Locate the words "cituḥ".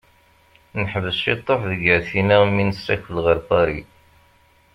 1.23-1.61